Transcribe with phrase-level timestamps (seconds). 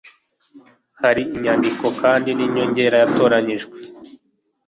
[1.01, 3.77] Hari imyandiko kandi y'inyongera yatoranyijwe,